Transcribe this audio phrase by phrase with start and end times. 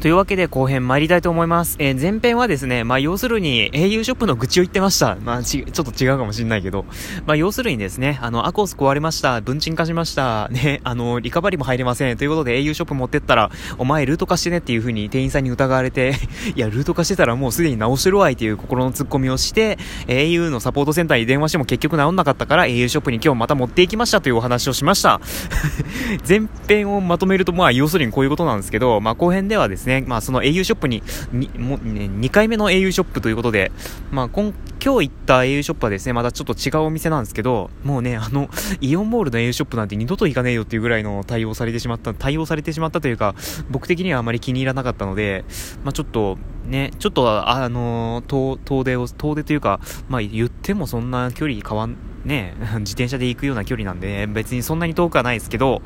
[0.00, 1.76] というわけで後編参りたいと思います。
[1.78, 5.16] えー、前編はですね、まあ要するに au ショップの愚痴を言ってました。
[5.16, 6.86] まあち、ちょっと違うかもしんないけど。
[7.26, 9.42] まあ要するにですね、あの、アコース壊れました。
[9.42, 10.48] 分賃化しました。
[10.48, 12.16] ね、あの、リカバリも入れません。
[12.16, 16.14] ということで au ショップ持ってったら、お前ルート化してねっていう風に店員さんに疑われて
[16.56, 25.20] いや、ルート化してたらもうすでに直してるわいっていう心の突っ込みをして、au のサポートセンターに電話しても結局直んなかったから au ショップに今日また持っていきましたというお話をしました。
[26.26, 30.04] 前編をまとめると、まあ要するにこういうことなんですけど、まあ後編ではですね、ね。
[30.06, 31.02] まあその au ショップに、
[31.32, 33.72] にもね、2回目の au ショップということで、
[34.10, 38.48] まあ今、今日行った au ショップはですね、またちょっと違うお店なんですけど、もうね、あの、
[38.80, 43.34] イオンモールの au ショップなんて二度と行かねえよっていうぐらいの対応されてしまった、対応されてしまったというか、
[43.68, 45.44] 僕的にはあまり気に入らなかったので、
[45.84, 55.82] まあちょっと、ね、ちょっと、あの、遠、遠出を、遠出というか、まあ言ってもそんな距離変わん、ね、 自転車で行くような距離なんで、別にそんなに遠くはないですけど、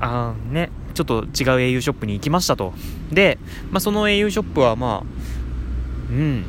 [0.00, 2.72] あね、ちょっと違う au ショップに行きましたと。
[3.12, 3.38] で、
[3.70, 6.44] まあ、その au ショップはまあ、うん、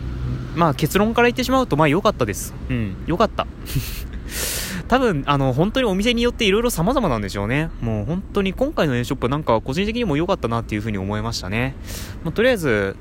[0.55, 2.53] まあ結論から言ってしまうと、まあ良かったです。
[2.69, 3.47] うん、良かった。
[4.87, 7.69] 多分、あの、本当にお店によっていろいろ様々なんでしょうね。
[7.81, 11.75] もう本当に今回の A ショップなんか個人的にも良かったなっていうふうに思いましたね。
[12.23, 12.95] まあ、とりあえず、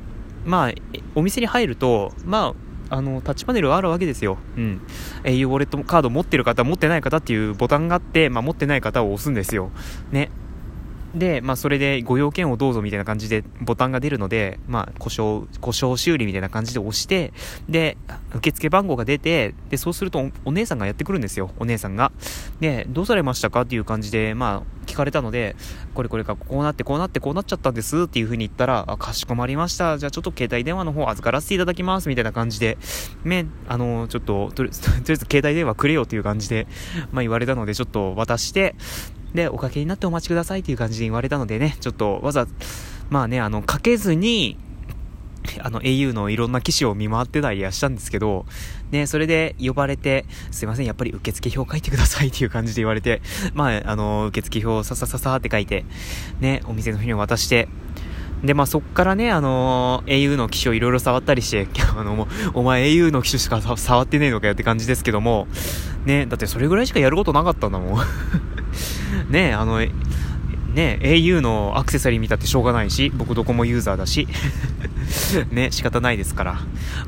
[0.47, 0.72] まあ、
[1.14, 2.54] お店に入ると、ま
[2.91, 4.38] あ、あの、タッチパネルがあるわけですよ。
[4.56, 4.80] うん。
[5.24, 9.70] au ウォレットカード持ってる方、持ってない方っていうボタンがあって、まあ、持ってない方を押すんですよ。
[10.10, 10.30] ね。
[11.14, 17.32] で、まあ、それでご用件をどうぞみたいな感じでボタンが出るので、まあ、故障、故障修理みたいな感じで押して、
[17.68, 17.96] で、
[18.34, 22.12] 受付番号が出て、で、そうするとお姉さんがやってくるんですよ、お姉さんが。
[22.60, 25.56] で、どうされましたかっていう感じで、まあ、聞かれたので、
[25.94, 29.98] これこれか、こうなってこうなってこうなっちゃったんですっていう風に言ったら、あ、かしこまりました。
[29.98, 32.76] じゃあちょっと携帯電話の方預からせていただきますみたいな感じで、
[33.24, 36.66] ね、あの、ちょっと、とりあえず携帯電話くれよっていう感じで、
[37.12, 38.74] まあ言われたので、ちょっと渡して、
[39.34, 42.46] で、おかけになってお待ちくださいっていう感じで言われたのでね、ちょっとわざ、
[43.10, 44.56] まあね、あの、かけずに、
[45.60, 48.46] あの、au のいろんな機種を見回ってたりはしたんですけど、
[48.91, 53.20] ね、それで呼ばれて、すいません、やっぱり受付表書いてくださいっていう感じで言われて、
[53.53, 55.84] まあ、あの、受付表をささささって書いて、
[56.41, 57.69] ね、お店の人に渡して、
[58.44, 61.66] で、まあ、そっからね、あのー、au の機種をいろいろ触ったりして、
[61.97, 65.48] あの、お前 au の機種しか触ってねえのかよって感じですけども、
[66.04, 68.04] ね、だってそれぐらいしかやることなかったんだもん。
[69.28, 74.26] ねあの、ね au のアクセサリー見たってしょうがないし、僕どこもユーザーだし、
[75.50, 76.60] ね、仕方ないですから。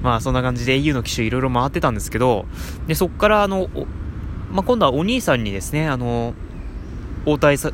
[0.02, 2.46] まあそんな感じで au の機種いろいろ回ってたんですけど、
[2.86, 3.68] で、そっからあの、
[4.52, 6.34] まあ、今度はお兄さんにですね、あの、
[7.26, 7.72] 応対さ、ん？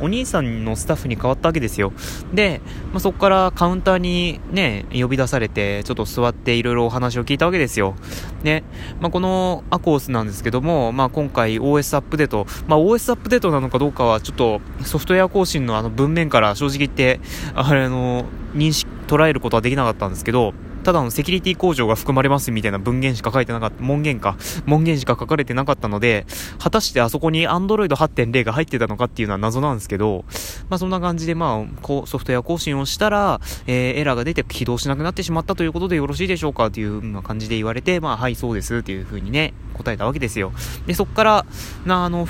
[0.00, 1.92] お兄さんのスタッフに変わったわけですよ。
[2.32, 2.60] で、
[2.92, 7.96] まあ、そこからカウンターにね、呼び出されて、ちょっと座っていろいろお話を聞いたわけですよ。
[8.44, 8.62] で、
[9.00, 17.20] まあ、このアコースなんですけども、まあ、今回 OS アップデート、まあ、OS アップデートなのかどうかはちょっとソフトウェア更新のあの文面から正直言って、
[17.54, 24.36] あれの、認識、捉えることはできなかったんですけど、ただのセキュリティ工場が含まれますみたいな文言しか書いてなかった、文言か、
[24.66, 26.26] 文言しか書かれてなかったので、
[26.58, 30.24] 果たしてあそこに Android 8.0が入ってたのかっていうのは謎なんですけど、
[30.68, 40.52] まあそんな感じでまあ、こう、ソフトウェア更新をしたら、えー、エラーが出て起動しなくなってしまったということでよろしいでしょうかっていう感じで言われて、まあはい、そうですっていう風にね、答えたわけですよ。
[40.86, 41.46] で、そっから、
[41.84, 42.26] な、あの、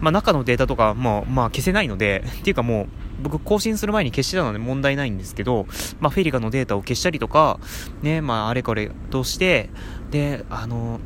[0.00, 2.88] まあ中のデータとか、まあ、まあ消せないので、 っていうかもう、
[3.22, 5.66] 僕更新する前に消してたので問題ないんですけど、
[6.00, 7.60] まあ、フェリカのデータを消したりとか、
[8.02, 9.68] ね、まあ、あれこれとして、
[10.10, 11.00] で、あの、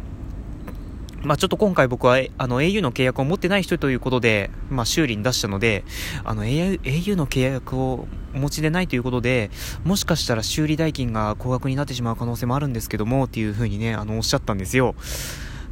[1.25, 5.85] まあ、ちょっと今回僕は、あの、au の契約を持ってない人ということで、まあ、修理に出したので、
[6.23, 9.51] あの、au, au の契約をお持ちでないということで、
[9.85, 14.95] もしかしたら修理代金が高額になってしまう可能性もあるんですけども、っていうふうにね、あの、おっしゃったんですよ。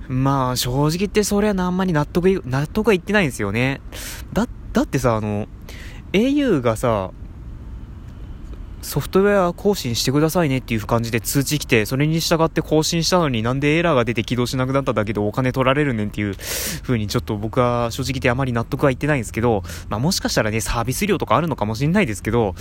[0.09, 3.81] まあ、正直言ってそれはあんまり納得、納得がいってないんですよね。
[4.33, 5.47] だ、だってさ、あの、
[6.13, 7.11] au がさ、
[8.83, 16.35] ソフトウェア更新してくださいねっていう感じで通知来て、それに従って更新したのになんでエラーが出て起動しなくなっただけでお金取られるねんっていう
[16.83, 22.57] 風にちょっと僕は正直言ってあまり納得はいってないんですけど、まあもしかしたらね、サービス料とかあるのかもしれないですけど、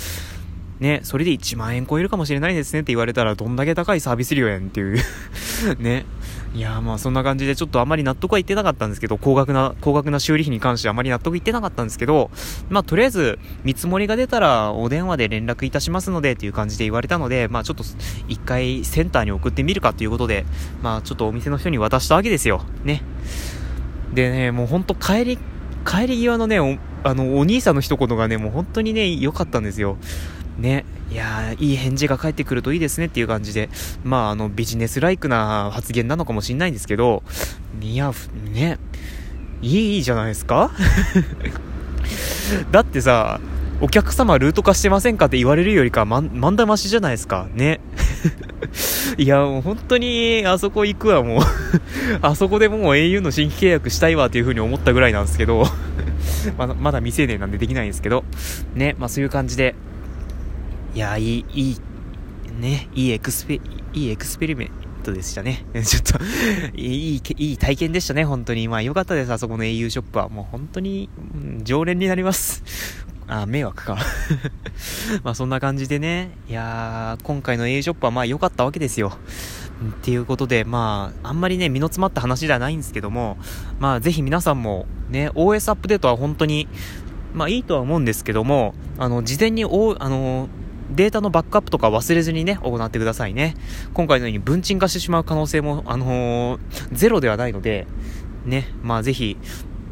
[0.79, 5.03] ね、それで1万円超えるかもしれないですねって言われたらどんだけ高いサービス料やんっていう
[5.79, 6.05] ね。
[6.53, 12.29] いやまあそんな感じでちょっとあまり納得はいってなかったんですけど、高額な、高額な修理費に関してあまり納得いってなかったんですけど、
[12.69, 17.85] まあとりあえず見積もりが出たらお電話で連絡いたしますのでっていう感じで言われたので、まあちょっと
[18.27, 20.45] 一回センターに送ってみるかということで、
[20.81, 22.65] まあちょっとお店の人に渡したわけですよ。
[22.83, 23.01] ね。
[24.13, 25.39] でね、もうほんと帰り、
[25.85, 29.95] 帰り際のね、お、あの、お兄さんの一言がね、もう本当にね、良かったんですよ。
[30.57, 33.69] ね、いやいい返事が返ってくるといいですねっていう感じで、
[34.03, 37.23] まあ、あの、ビジネスライクな発言なのかもしれないんですけど、
[37.81, 38.13] いや、
[38.53, 38.77] ね、
[39.61, 40.71] いいじゃないですか？
[42.71, 43.39] だってさ、
[43.81, 47.47] お客様ルート化してませんかって言われるよりか、ま、まんだましじゃないですか？
[47.55, 47.81] ね。
[49.17, 51.41] いや、もう本当に、あそこ行くわ、もう
[52.21, 55.65] あそこでもう au の新規契約したいわっていう風に思ったぐらいなんですけど
[56.57, 58.23] まだ、まだ未成年なんでできないんですけど、
[58.75, 59.75] ね、まあそういう感じで、
[60.93, 61.77] いや、いい、いい、
[62.59, 63.61] ね、いいエクスペ、
[63.93, 64.71] いいエクスペリメン
[65.03, 65.65] トでしたね。
[65.85, 66.19] ちょっと
[66.75, 68.67] いい、いい体験でしたね、本当に。
[68.67, 70.27] まあ良かったです、あそこの au ショップは。
[70.27, 72.63] もう本当に、うん、常連になります。
[73.27, 73.97] あ、迷惑か。
[75.23, 79.13] まあそんな感じでね、いやー、今回の au ショップはまあ良かったわけですよ。
[79.81, 83.37] っていうことで、まあ、あんまりね、身の詰まった話ではないんですけども、
[83.79, 86.67] まあ、ぜひ皆さんも、ね、OS アップデートは本当に、
[87.33, 90.49] まあいいとは思うんですけども、あの、事前に、お、あの、
[90.91, 93.55] データのバックアップとか忘れずにね、行ってくださいね。
[93.93, 96.59] 今回のように分鎮化してしまう可能性も、あのー、
[96.91, 97.87] ゼロではないので、
[98.45, 99.37] ね、まあぜひ、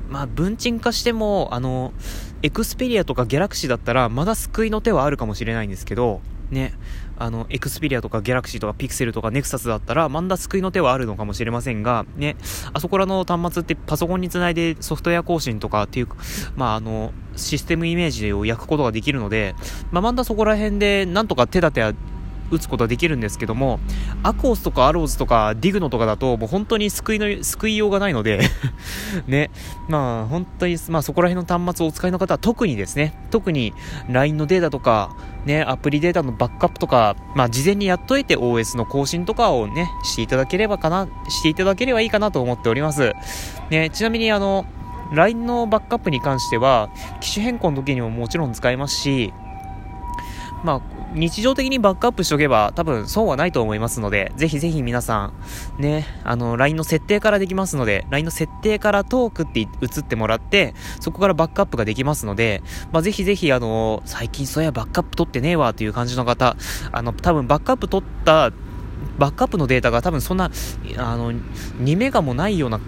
[0.10, 1.94] まあ分鎮化しても、あの
[2.42, 6.74] エクスペリアとかギャラクシーだったら、まだ救いの手はあるかもしれないんですけど、ね、
[7.18, 12.36] あの、エクスペリアとかギャラクシーとかピクセルとかネクサスだったら、まだ救いの手はあるのかもしれませんが、ね、
[12.74, 16.08] あそこらの端末ってパソコンにつないでソフトウェア更新とかっていう、
[16.56, 19.56] まあ、あの、システムイメージを焼くことができるので、
[19.92, 21.94] まあ、まだそこら辺でなんとか手立ては
[22.52, 23.80] 打つことはできるんですけども、
[24.24, 28.42] アコースとかアローズとかディグノとかだと、もう本当に救いの、救いようがないので
[29.28, 29.52] ね、
[29.88, 33.74] まあ本当に、まあそこら辺の端末をお使いの方は特にですね、特に
[34.10, 35.16] LINE のデータとか、
[35.46, 43.14] ね、アプリデータのバックアップとか、まあ事前にやっといて OS の更新とかをね、していただければかな、していただければいいかなと思っております。
[43.70, 44.66] ね、ちなみにあの、
[45.12, 49.34] LINE のバックアップに関しては、機種変更の時にももちろん使えますし、
[50.64, 50.82] まあ、
[51.14, 55.32] 日常的にバックアップしておけば多分損はないと思いますので、ぜひぜひ皆さ
[55.78, 59.68] ん、ね、あの、LINE の設定からできますので、LINE の設定からトークって移
[60.02, 62.62] ってもらって、そこからバックアップができますので、
[62.92, 66.56] まあ、ぜひぜひあの、最近そういやバックアップ取ってねえわという感じの方、
[66.92, 68.52] あの、多分バックアップ取った
[69.18, 70.52] バックアップのデータが多分そんな、
[70.98, 72.80] あの、2メガもないような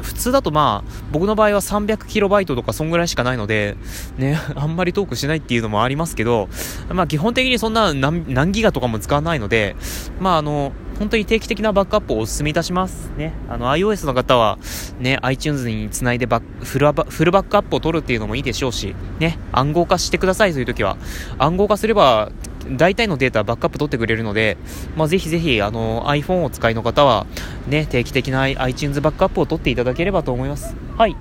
[0.00, 3.76] 普通だとまあ、僕の場合は 300KB とかそんぐらいしかないので、
[4.16, 6.48] ね、 あんまりトークしないっていうのもありますけど、
[6.90, 9.76] まあ基本的にそんな何何ギガとかも使わないので、
[10.20, 13.10] まああの、本当に定期的なバックアップをお勧めいたします。
[13.16, 13.32] ね。
[13.48, 14.58] あの、iOS の方は、
[15.00, 20.96] ね、iTunes につないでバフルフルバックアップを取るっていうのもいいでしょうし、ね、暗号化してください、そういう時は。
[21.38, 22.30] 暗号化すれば、
[22.70, 24.56] 大体のデータバックアップ取ってくれるので、
[24.96, 27.26] まあ、ぜひぜひ、あの、iPhone をお使いの方は、
[27.66, 30.74] ね、定期的な iTunes バックアップを取っていただければと思います。
[30.96, 31.16] はい。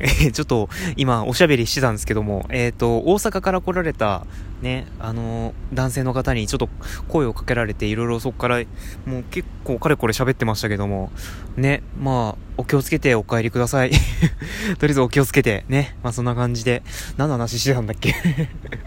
[0.00, 4.26] えー、ちょっと今おしゃべりしてたんですけども、えっ、ー、と、大阪から来られた
[4.62, 6.68] ね、あのー、男性の方にちょっと
[7.08, 8.62] 声をかけられていろいろそこから
[9.06, 11.10] もう結構かれこれ喋ってましたけども、
[11.56, 13.90] ね、まあ、お気をつけてお帰りください。
[14.78, 16.82] とりあえずお気をつけて、ね、まあそんな感じで、
[17.16, 18.14] 何の話してたんだっけ？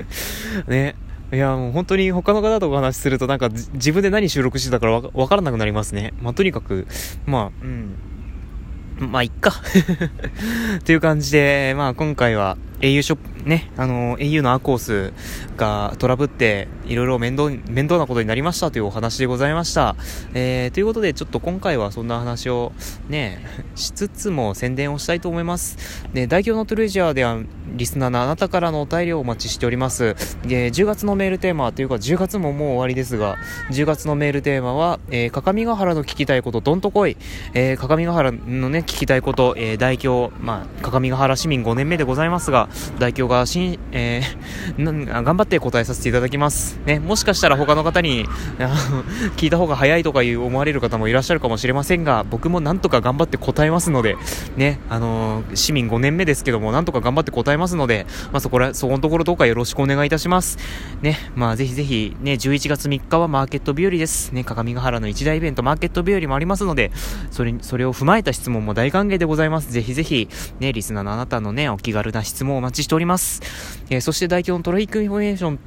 [0.68, 0.96] ね、
[1.31, 6.13] いや、もう本当に他の方とお話しするとなんか自分で何収録してたからわからなくなりますね。
[6.22, 6.88] まあとにかく、
[7.25, 7.96] まあ、うん。
[9.07, 9.53] まあ、いっか。
[10.86, 15.13] という感じで、まあ、今回は au ショップ、ね、あの、au のアコース
[15.56, 19.95] がトラブって、いろいろ面倒、面倒なことになりましたというお話でございました。
[20.33, 22.74] えー、ということで、ちょっと今回はそんな話を
[23.07, 23.45] ね、
[23.75, 25.78] しつつも宣伝をしたいと思います。
[26.13, 27.38] で、代表のトゥルージャーでは、
[27.74, 30.16] リスナーのあなたからのお便りをお待ちしております。
[30.45, 33.38] で、10月のメールテーマというか、10月ももう終わりですが、
[33.72, 37.15] 10月のメールテーマは、えー、各務原の聞きたいこと、どんとこい。
[37.53, 44.84] えー、各務原のね、聞きたいこと、えー、代表、まあ、各務原市民5年目でございますが、代表がしん、えー、
[45.24, 46.80] 頑張って答えさせていただきます。
[46.86, 48.25] ね、もしかしたら他の方に、
[49.38, 54.18] 聞いた方が早いとかいう思われる方もいらっしゃるかもしれませんが、僕もなんとか頑張って答えますので、
[54.56, 60.58] ね、あのー、市民5年目ですけども、なんとか頑張って答えますので、まあ、そこら、そこのところどうかよろしくお願いいたします。
[61.01, 64.32] ね、まあ、ぜひぜひ、ね、11月3日はマーケット日和です。
[64.32, 66.92] ね、各務原の一大イベント、マーケット日和もありますので、
[67.32, 69.72] それ、それを踏まえた質問も大歓迎でございます。
[69.72, 73.41] ぜひぜひ、ね、リスナーのあなたのね、お気軽な質問をお待ちしております。
[73.89, 75.60] えー、そして代表のトラフィックインフォメーション、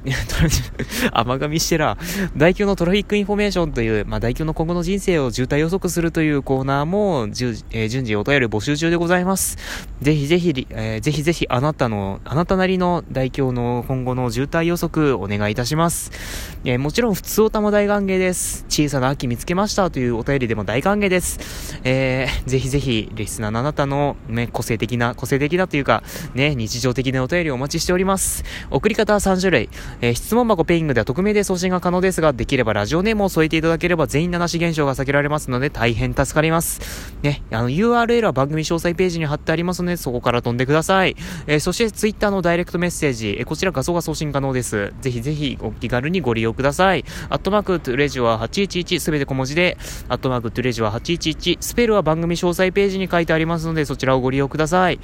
[1.11, 1.97] 甘噛みしてら、
[2.37, 7.25] 代表のトラフィックインフォメーションという、まあ、代表の今後の人生を渋滞予測するというコーナーも、
[7.71, 9.57] えー、順次お便り募集中でございます。
[10.01, 16.11] ぜひぜひ、えー、ぜひぜひあなたの、あなたなりの代表の今後の渋滞予測お願いいたします。
[16.63, 18.65] えー、もちろん普通おたも大歓迎です。
[18.69, 21.79] 小さな秋見つけましたというお便りでも大歓迎です。
[21.83, 28.43] えー、ぜひぜひ、リスナーのあなたの、ね、個性的な、個性的なというか、ね、日常的なお便りをお待ちしております。
[28.69, 29.69] 送り方は3種類。
[30.01, 37.15] えー、質問箱 Peing では匿名で送信が可能ですが、できればラジオネームを添えていただければ全員名無し現象が避けられますので大変助かります。
[37.21, 41.15] ね、あの URL は番組詳細ページに貼ってありますので、そこから飛んでください。
[41.47, 44.93] えー、そして Twitter のダイレクトメッセージ、えこちら画像が送信可能です。
[45.01, 47.05] ぜひぜひお気軽にご利用ください。
[47.29, 49.77] アットマーク treasure811すべて小文字で、
[50.07, 54.99] アットマーク treasure811スペルは番組詳細ページに書いてありますのでそちらをご利用ください。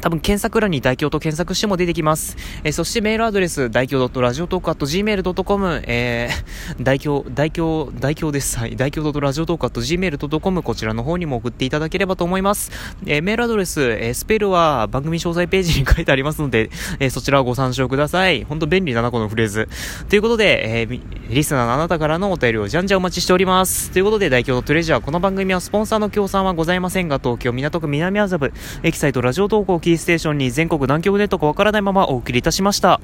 [0.00, 2.36] 多分検索欄に大京と検索しても出てきます。
[2.64, 8.58] えー、そしてメールアドレス、大京 .radiotalk.gmail.com、えー、 大京、大京、大京です。
[8.58, 8.76] はい。
[8.76, 12.70] 大京 .radiotalk.gmail.com、こちらの方にも送っていただければと思います。
[13.06, 18.44] えー、メールアドレス、えー、スペルは番組詳細ページに書いてありますので、えー、そちらをご参照ください。
[18.44, 19.68] ほんと便利だな、このフレーズ。
[20.08, 23.90] ということで、えー、リスナーのあなたからのお便りをじゃんじゃんお待ちしております。
[23.90, 28.52] ということで、大京トレジャー、この番組はスポンサーの協賛はございませんが、東京港区南麻布、
[28.82, 33.00] エキサイトラジオ投稿キーステーションに全国南極ネットかわからないままお送りいたしました。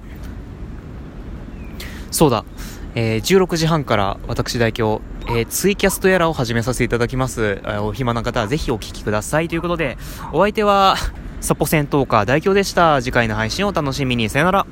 [2.12, 2.44] そうだ。
[2.94, 7.60] えー、16時半から私代表、えー、ツイキャストやらを始めさせていただきます。
[7.64, 9.48] えー、お暇な方はぜひお聞きください。
[9.48, 9.98] ということで、
[10.32, 10.94] お相手は、
[11.40, 13.02] サポ戦闘家代表でした。
[13.02, 14.28] 次回の配信をお楽しみに。
[14.28, 14.66] さよなら。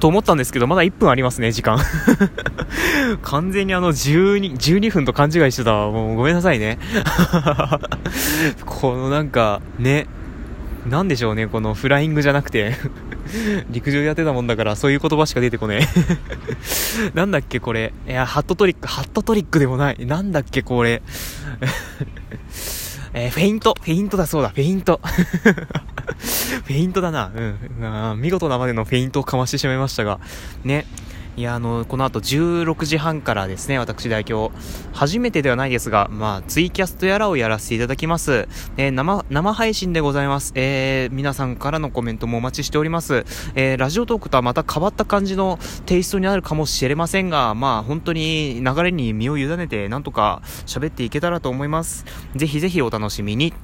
[0.00, 1.78] と思ったんですけど、まだ1分ありますね、時間。
[3.22, 6.78] 完全にあの12、12分と勘違いしてたもうごめんなさいね。
[8.64, 10.06] このなんか、ね、
[10.88, 12.74] なんでしょうね、このフライングじゃなくて
[13.70, 17.92] 陸上やってたもんだから、そういう言葉しか出てこねえなんだっけ、これ。
[18.08, 20.06] いや、ハットトリック、ハットトリックでもない。
[20.06, 21.02] なんだっけ、これ。
[23.12, 25.00] えー、フェイント、フェイントだそうだ、フェイント。
[26.64, 27.30] フェイントだな。
[27.34, 28.20] うん。
[28.20, 30.20] 見事なまでのフェイントをかましてしまいましたが、
[30.64, 30.86] ね。
[31.36, 34.54] いや、あの、この後16時半からですね、私代表、
[34.92, 38.48] 初めてではないですが、まあ、ツイキャストやらをやらせていただきます。
[38.76, 40.52] えー、生、生配信でございます。
[40.56, 43.24] えー、皆さんからのコメントもお待ちしております。
[43.54, 52.04] えー、ラジオトークとはまた変わった感じのテイストになるかもしれませんが、まあ、本当に流れに身を委ねて、なんとか喋っていけたらと思います。
[52.34, 53.54] ぜひぜひお楽しみに。